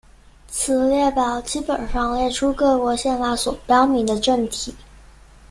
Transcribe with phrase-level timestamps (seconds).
[0.47, 4.73] 此列表基本上列出各国宪法所表明的政体。